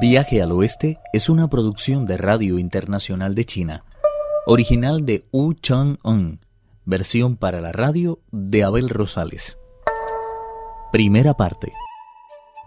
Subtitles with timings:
[0.00, 3.84] Viaje al Oeste es una producción de Radio Internacional de China,
[4.44, 6.40] original de Wu Chang-un,
[6.84, 9.58] versión para la radio de Abel Rosales.
[10.90, 11.72] Primera parte.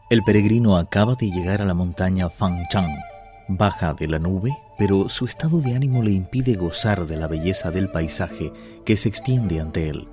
[0.10, 2.96] El peregrino acaba de llegar a la montaña Fangchang.
[3.50, 7.72] Baja de la nube, pero su estado de ánimo le impide gozar de la belleza
[7.72, 8.54] del paisaje
[8.86, 10.08] que se extiende ante él.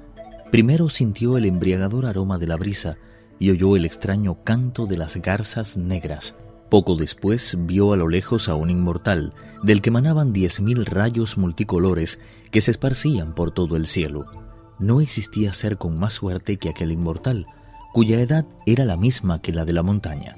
[0.51, 2.96] Primero sintió el embriagador aroma de la brisa
[3.39, 6.35] y oyó el extraño canto de las garzas negras.
[6.71, 9.32] Poco después vio a lo lejos a un inmortal,
[9.63, 14.27] del que manaban diez mil rayos multicolores que se esparcían por todo el cielo.
[14.79, 17.46] No existía ser con más suerte que aquel inmortal,
[17.93, 20.37] cuya edad era la misma que la de la montaña.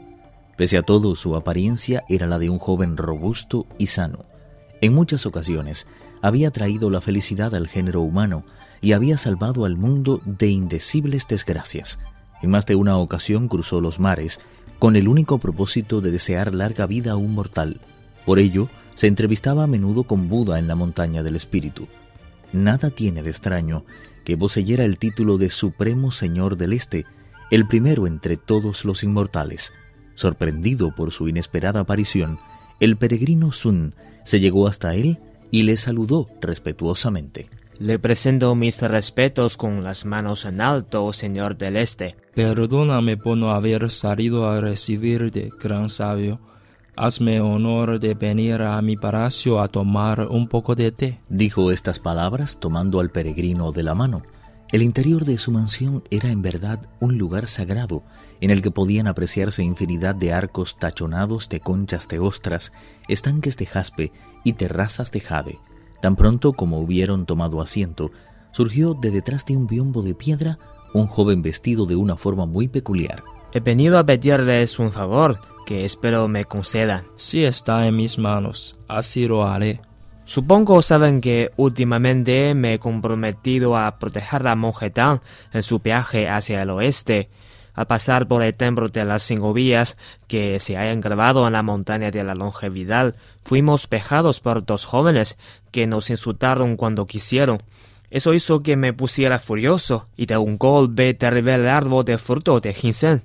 [0.57, 4.27] Pese a todo, su apariencia era la de un joven robusto y sano.
[4.81, 5.87] En muchas ocasiones
[6.23, 8.45] había traído la felicidad al género humano
[8.81, 11.99] y había salvado al mundo de indecibles desgracias.
[12.47, 14.39] En más de una ocasión cruzó los mares
[14.79, 17.81] con el único propósito de desear larga vida a un mortal.
[18.25, 21.89] Por ello, se entrevistaba a menudo con Buda en la montaña del espíritu.
[22.53, 23.85] Nada tiene de extraño
[24.23, 27.05] que poseyera el título de Supremo Señor del Este,
[27.51, 29.73] el primero entre todos los inmortales.
[30.15, 32.39] Sorprendido por su inesperada aparición,
[32.79, 33.93] el peregrino Sun
[34.25, 35.19] se llegó hasta él
[35.51, 37.49] y le saludó respetuosamente.
[37.79, 42.17] Le presento mis respetos con las manos en alto, señor del Este.
[42.35, 46.41] Perdóname por no haber salido a recibirte, gran sabio.
[46.97, 51.21] Hazme honor de venir a mi palacio a tomar un poco de té.
[51.29, 54.23] Dijo estas palabras tomando al peregrino de la mano.
[54.73, 58.03] El interior de su mansión era en verdad un lugar sagrado,
[58.41, 62.73] en el que podían apreciarse infinidad de arcos tachonados de conchas de ostras,
[63.07, 64.13] estanques de jaspe
[64.45, 65.59] y terrazas de jade.
[66.07, 68.13] Tan pronto como hubieron tomado asiento,
[68.53, 70.57] surgió de detrás de un biombo de piedra
[70.95, 73.25] un joven vestido de una forma muy peculiar.
[73.53, 75.37] He venido a pedirles un favor
[75.67, 77.03] que espero me concedan.
[77.17, 79.81] Si está en mis manos, así lo haré.
[80.23, 85.19] Supongo saben que últimamente me he comprometido a proteger a monje Tang
[85.53, 87.31] en su viaje hacia el oeste.
[87.77, 91.63] Al pasar por el templo de las cinco vías que se hayan grabado en la
[91.63, 93.15] montaña de la longevidad,
[93.45, 95.37] fuimos pejados por dos jóvenes
[95.71, 97.63] que nos insultaron cuando quisieron.
[98.11, 102.61] Eso hizo que me pusiera furioso y de un golpe derribé el árbol de fruto
[102.61, 103.23] de ginseng.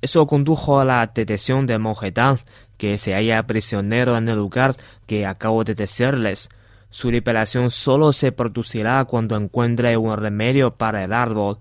[0.00, 2.38] Eso condujo a la detención del monje Tang,
[2.78, 6.48] que se halla prisionero en el lugar que acabo de decirles.
[6.88, 11.58] Su liberación solo se producirá cuando encuentre un remedio para el árbol.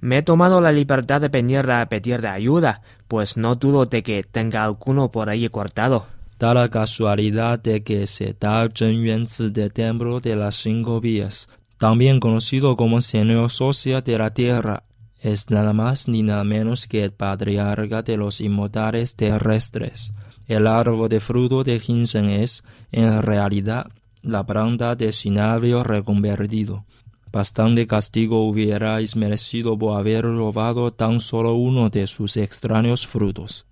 [0.00, 4.22] Me he tomado la libertad de venir a pedirle ayuda, pues no dudo de que
[4.22, 6.06] tenga alguno por ahí cortado.
[6.38, 11.48] Da la casualidad de que se da Zhen de templo de las cinco vías,
[11.78, 14.84] también conocido como Señor Socia de la Tierra,
[15.20, 20.12] es nada más ni nada menos que el patriarca de los inmortales terrestres.
[20.46, 23.86] El árbol de fruto de ginseng es, en realidad,
[24.22, 26.84] la planta de cinabrio reconvertido.
[27.30, 33.66] Bastante castigo hubierais merecido por haber robado tan solo uno de sus extraños frutos.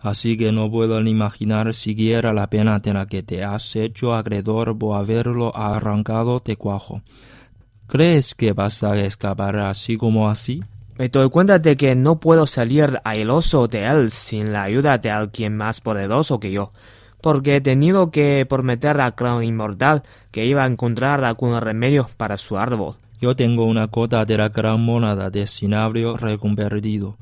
[0.00, 4.14] Así que no puedo ni imaginar siquiera la pena de la que te has hecho
[4.14, 7.02] acreedor por haberlo arrancado de cuajo.
[7.86, 10.62] ¿Crees que vas a escapar así como así?
[10.98, 15.10] Me doy cuenta de que no puedo salir airoso de él sin la ayuda de
[15.10, 16.72] alguien más poderoso que yo,
[17.22, 22.36] porque he tenido que prometer a Clown Inmortal que iba a encontrar algún remedio para
[22.36, 22.96] su árbol.
[23.20, 27.16] Yo tengo una cota de la gran monada de cinabrio reconvertido.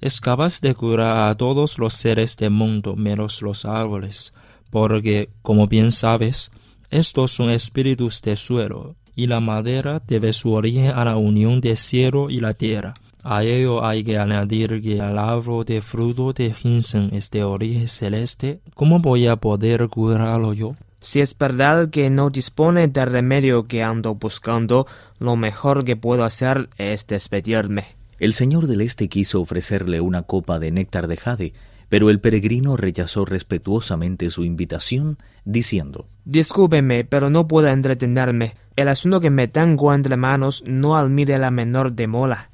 [0.00, 4.34] Es capaz de curar a todos los seres del mundo menos los árboles,
[4.70, 6.50] porque, como bien sabes,
[6.90, 11.76] estos son espíritus de suelo, y la madera debe su origen a la unión del
[11.76, 12.94] cielo y la tierra.
[13.28, 17.88] A ello hay que añadir que el árbol de fruto de ginseng es de origen
[17.88, 18.60] celeste.
[18.76, 20.76] ¿Cómo voy a poder curarlo yo?
[21.00, 24.86] Si es verdad que no dispone del remedio que ando buscando,
[25.18, 27.96] lo mejor que puedo hacer es despedirme.
[28.20, 31.52] El señor del Este quiso ofrecerle una copa de néctar de jade,
[31.88, 38.54] pero el peregrino rechazó respetuosamente su invitación, diciendo Discúlpeme, pero no puedo entretenerme.
[38.76, 42.50] El asunto que me tengo entre manos no admite la menor demora.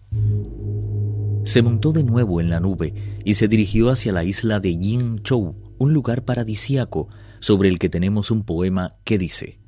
[1.45, 2.95] Se montó de nuevo en la nube
[3.25, 7.09] y se dirigió hacia la isla de Yin Chou, un lugar paradisíaco
[7.41, 9.59] sobre el que tenemos un poema que dice,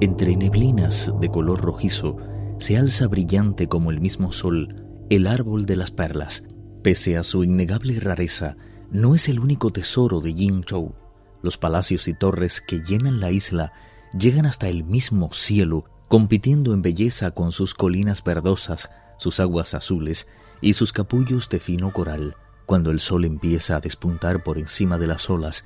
[0.00, 2.16] Entre neblinas de color rojizo
[2.58, 6.44] se alza brillante como el mismo sol el árbol de las perlas.
[6.82, 8.56] Pese a su innegable rareza,
[8.90, 10.94] no es el único tesoro de Chou.
[11.42, 13.72] Los palacios y torres que llenan la isla
[14.18, 20.28] llegan hasta el mismo cielo, compitiendo en belleza con sus colinas verdosas, sus aguas azules
[20.60, 22.36] y sus capullos de fino coral.
[22.66, 25.64] Cuando el sol empieza a despuntar por encima de las olas,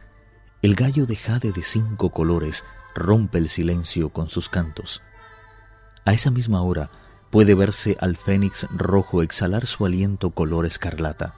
[0.62, 2.64] el gallo de jade de cinco colores
[2.94, 5.02] rompe el silencio con sus cantos.
[6.04, 6.90] A esa misma hora
[7.30, 11.34] puede verse al fénix rojo exhalar su aliento color escarlata.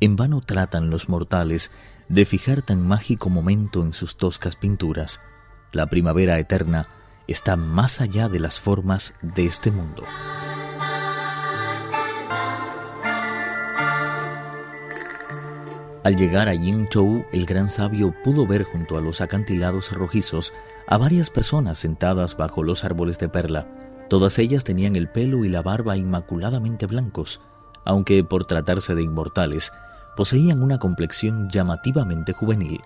[0.00, 1.70] En vano tratan los mortales
[2.08, 5.20] de fijar tan mágico momento en sus toscas pinturas.
[5.70, 6.88] La primavera eterna
[7.28, 10.02] está más allá de las formas de este mundo.
[16.04, 20.52] Al llegar a Yingzhou, el gran sabio pudo ver junto a los acantilados rojizos
[20.88, 23.68] a varias personas sentadas bajo los árboles de perla.
[24.08, 27.40] Todas ellas tenían el pelo y la barba inmaculadamente blancos,
[27.84, 29.72] aunque por tratarse de inmortales,
[30.16, 32.80] poseían una complexión llamativamente juvenil.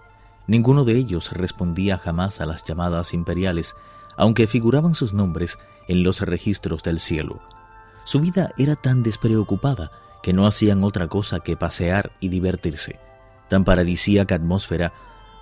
[0.47, 3.75] Ninguno de ellos respondía jamás a las llamadas imperiales,
[4.19, 5.59] aunque figuraban sus nombres
[5.89, 7.41] en los registros del cielo.
[8.05, 9.91] Su vida era tan despreocupada
[10.26, 12.99] que no hacían otra cosa que pasear y divertirse.
[13.49, 14.93] Tan paradisíaca atmósfera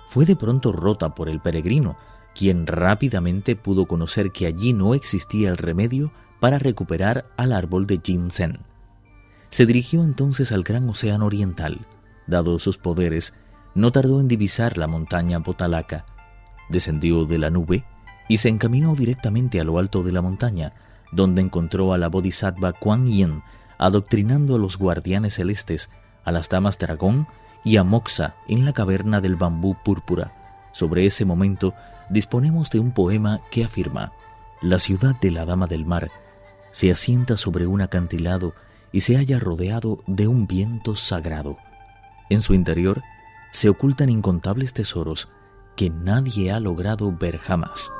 [0.07, 1.97] fue de pronto rota por el peregrino,
[2.35, 7.99] quien rápidamente pudo conocer que allí no existía el remedio para recuperar al árbol de
[7.99, 8.59] ginseng.
[9.49, 11.87] Se dirigió entonces al gran océano oriental.
[12.27, 13.33] Dado sus poderes,
[13.73, 16.05] no tardó en divisar la montaña Potalaca.
[16.69, 17.85] Descendió de la nube
[18.29, 20.73] y se encaminó directamente a lo alto de la montaña,
[21.11, 23.41] donde encontró a la bodhisattva Kuan Yin
[23.77, 25.89] adoctrinando a los guardianes celestes,
[26.23, 27.27] a las damas dragón
[27.63, 30.33] y a Moxa en la caverna del bambú púrpura.
[30.71, 31.73] Sobre ese momento
[32.09, 34.13] disponemos de un poema que afirma,
[34.61, 36.11] La ciudad de la Dama del Mar
[36.71, 38.53] se asienta sobre un acantilado
[38.91, 41.57] y se halla rodeado de un viento sagrado.
[42.29, 43.01] En su interior
[43.51, 45.29] se ocultan incontables tesoros
[45.75, 47.91] que nadie ha logrado ver jamás.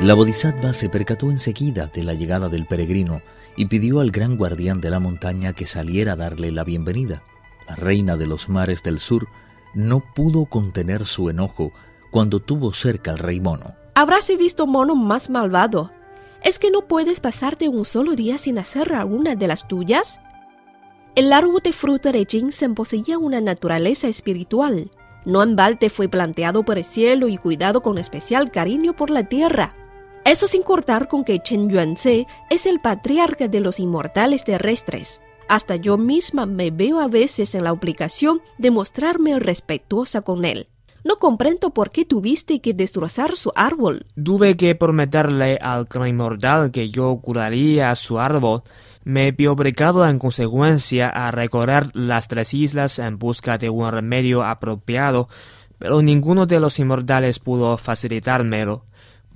[0.00, 3.20] La bodhisattva se percató enseguida de la llegada del peregrino
[3.56, 7.24] y pidió al gran guardián de la montaña que saliera a darle la bienvenida.
[7.66, 9.26] La reina de los mares del sur
[9.74, 11.72] no pudo contener su enojo
[12.12, 13.74] cuando tuvo cerca al rey mono.
[13.96, 15.90] Habrás visto mono más malvado.
[16.44, 20.20] ¿Es que no puedes pasarte un solo día sin hacer alguna de las tuyas?
[21.16, 24.92] El árbol de fruta de ginseng poseía una naturaleza espiritual.
[25.24, 29.24] No en balde fue planteado por el cielo y cuidado con especial cariño por la
[29.24, 29.74] tierra.
[30.28, 35.22] Eso sin cortar con que Chen Yuanze es el patriarca de los inmortales terrestres.
[35.48, 40.68] Hasta yo misma me veo a veces en la obligación de mostrarme respetuosa con él.
[41.02, 44.04] No comprendo por qué tuviste que destrozar su árbol.
[44.22, 48.60] Tuve que prometerle al gran inmortal que yo curaría su árbol.
[49.04, 54.44] Me vi obligado en consecuencia a recorrer las tres islas en busca de un remedio
[54.44, 55.30] apropiado,
[55.78, 58.84] pero ninguno de los inmortales pudo facilitármelo.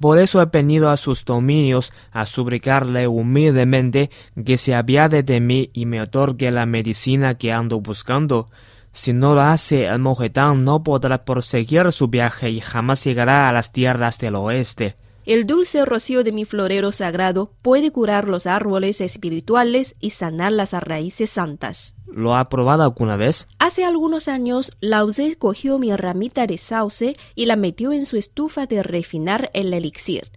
[0.02, 4.10] Por eso he venido a sus dominios a suplicarle humildemente
[4.44, 8.48] que se apiade de mí y me otorgue la medicina que ando buscando.
[8.90, 13.52] Si no lo hace, el monjetán no podrá proseguir su viaje y jamás llegará a
[13.52, 14.96] las tierras del oeste.
[15.24, 20.72] El dulce rocío de mi florero sagrado puede curar los árboles espirituales y sanar las
[20.72, 21.94] raíces santas.
[22.06, 23.46] ¿Lo ha probado alguna vez?
[23.60, 28.16] Hace algunos años, Lao Tse cogió mi ramita de sauce y la metió en su
[28.16, 30.28] estufa de refinar el elixir.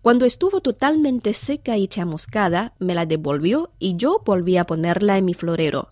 [0.00, 5.24] Cuando estuvo totalmente seca y chamuscada, me la devolvió y yo volví a ponerla en
[5.24, 5.88] mi florero.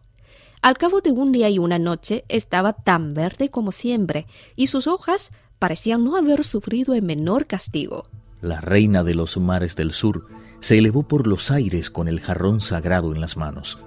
[0.63, 4.87] Al cabo de un día y una noche estaba tan verde como siempre, y sus
[4.87, 8.07] hojas parecían no haber sufrido el menor castigo.
[8.41, 10.27] La reina de los mares del sur
[10.61, 13.79] se elevó por los aires con el jarrón sagrado en las manos.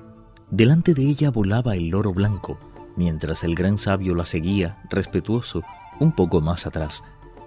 [0.49, 2.59] Delante de ella volaba el loro blanco,
[2.95, 5.63] mientras el gran sabio la seguía, respetuoso,
[5.99, 7.03] un poco más atrás.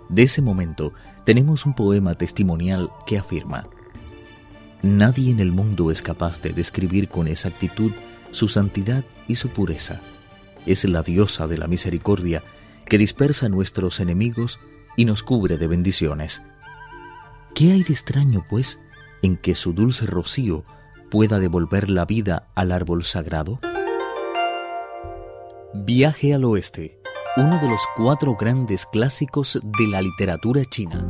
[0.08, 0.92] De ese momento
[1.24, 3.68] tenemos un poema testimonial que afirma,
[4.84, 7.90] Nadie en el mundo es capaz de describir con exactitud
[8.32, 10.02] su santidad y su pureza.
[10.66, 12.42] Es la diosa de la misericordia
[12.84, 14.60] que dispersa a nuestros enemigos
[14.94, 16.42] y nos cubre de bendiciones.
[17.54, 18.80] ¿Qué hay de extraño, pues,
[19.22, 20.64] en que su dulce rocío
[21.08, 23.60] pueda devolver la vida al árbol sagrado?
[25.72, 26.98] Viaje al oeste,
[27.36, 31.08] uno de los cuatro grandes clásicos de la literatura china.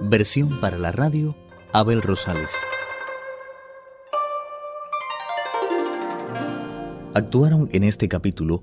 [0.00, 1.36] Versión para la radio,
[1.74, 2.54] Abel Rosales.
[7.12, 8.62] Actuaron en este capítulo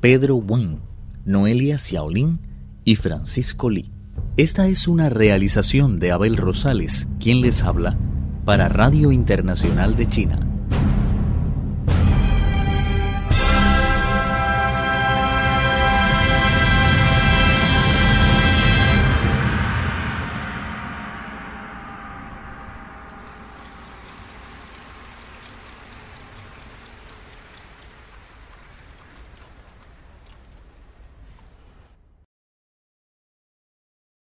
[0.00, 0.80] Pedro Wang,
[1.24, 2.49] Noelia Xiaolin,
[2.84, 3.90] y Francisco Lee.
[4.36, 7.98] Esta es una realización de Abel Rosales, quien les habla,
[8.44, 10.49] para Radio Internacional de China.